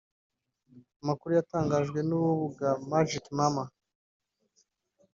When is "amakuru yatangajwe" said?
1.01-1.99